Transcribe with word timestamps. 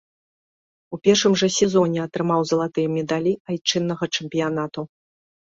У 0.95 0.97
першым 1.07 1.33
жа 1.41 1.49
сезоне 1.57 1.99
атрымаў 2.07 2.41
залатыя 2.53 2.87
медалі 2.97 3.33
айчыннага 3.53 4.05
чэмпіянату. 4.19 4.81